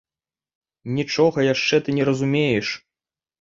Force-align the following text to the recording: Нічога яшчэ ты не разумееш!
Нічога 0.97 1.39
яшчэ 1.53 1.75
ты 1.89 1.95
не 1.99 2.03
разумееш! 2.11 2.67